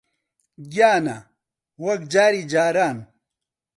[0.71, 1.17] گیانە،
[1.85, 2.97] وەک جاری جاران